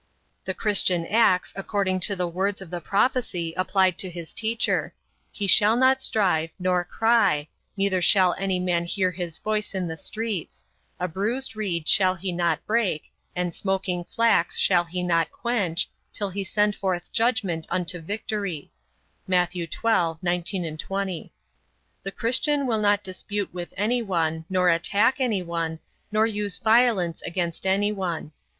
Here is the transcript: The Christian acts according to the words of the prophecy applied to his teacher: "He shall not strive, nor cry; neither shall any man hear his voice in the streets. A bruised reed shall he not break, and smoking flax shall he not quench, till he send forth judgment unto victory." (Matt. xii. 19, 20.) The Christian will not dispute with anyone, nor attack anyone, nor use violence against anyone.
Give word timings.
The 0.45 0.55
Christian 0.55 1.05
acts 1.05 1.53
according 1.55 1.99
to 1.99 2.15
the 2.15 2.27
words 2.27 2.59
of 2.59 2.71
the 2.71 2.81
prophecy 2.81 3.53
applied 3.55 3.99
to 3.99 4.09
his 4.09 4.33
teacher: 4.33 4.95
"He 5.31 5.45
shall 5.45 5.77
not 5.77 6.01
strive, 6.01 6.49
nor 6.57 6.83
cry; 6.83 7.49
neither 7.77 8.01
shall 8.01 8.33
any 8.39 8.57
man 8.59 8.85
hear 8.85 9.11
his 9.11 9.37
voice 9.37 9.75
in 9.75 9.87
the 9.87 9.95
streets. 9.97 10.65
A 10.99 11.07
bruised 11.07 11.55
reed 11.55 11.87
shall 11.87 12.15
he 12.15 12.31
not 12.31 12.65
break, 12.65 13.11
and 13.35 13.53
smoking 13.53 14.03
flax 14.03 14.57
shall 14.57 14.85
he 14.85 15.03
not 15.03 15.31
quench, 15.31 15.87
till 16.11 16.31
he 16.31 16.43
send 16.43 16.75
forth 16.75 17.13
judgment 17.13 17.67
unto 17.69 17.99
victory." 17.99 18.71
(Matt. 19.27 19.51
xii. 19.51 19.69
19, 19.83 20.77
20.) 20.77 21.31
The 22.01 22.11
Christian 22.11 22.65
will 22.65 22.79
not 22.81 23.03
dispute 23.03 23.53
with 23.53 23.71
anyone, 23.77 24.45
nor 24.49 24.67
attack 24.67 25.17
anyone, 25.19 25.77
nor 26.11 26.25
use 26.25 26.57
violence 26.57 27.21
against 27.21 27.67
anyone. 27.67 28.31